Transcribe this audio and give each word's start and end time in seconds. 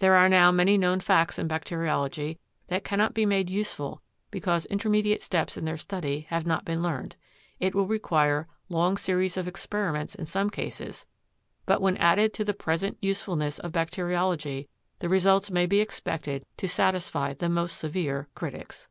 There 0.00 0.16
are 0.16 0.28
now 0.28 0.52
many 0.52 0.76
known 0.76 1.00
facts 1.00 1.38
in 1.38 1.48
bacteriology 1.48 2.38
that 2.66 2.84
cannot 2.84 3.14
be 3.14 3.24
made 3.24 3.48
useful 3.48 4.02
because 4.30 4.66
intermediate 4.66 5.22
steps 5.22 5.56
in 5.56 5.64
their 5.64 5.78
study 5.78 6.26
have 6.28 6.44
not 6.44 6.66
been 6.66 6.82
learned. 6.82 7.16
It 7.58 7.74
will 7.74 7.86
require 7.86 8.48
long 8.68 8.98
series 8.98 9.38
of 9.38 9.48
experiments 9.48 10.14
in 10.14 10.26
some 10.26 10.50
cases, 10.50 11.06
but 11.64 11.80
when 11.80 11.96
added 11.96 12.34
to 12.34 12.44
the 12.44 12.52
present 12.52 12.98
usefulness 13.00 13.58
of 13.58 13.72
bacteriology 13.72 14.68
the 14.98 15.08
results 15.08 15.50
may 15.50 15.64
be 15.64 15.80
expected 15.80 16.44
to 16.58 16.68
satisfy 16.68 17.32
the 17.32 17.48
most 17.48 17.78
severe 17.78 18.28
critics. 18.34 18.88